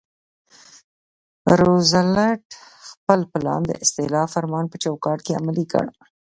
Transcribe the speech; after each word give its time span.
روزولټ 1.59 2.45
خپل 2.89 3.19
پلان 3.31 3.61
د 3.67 3.71
اصلاح 3.83 4.25
فرمان 4.35 4.65
په 4.71 4.75
چوکاټ 4.83 5.19
کې 5.25 5.37
عملي 5.41 5.65
کړ. 5.71 5.85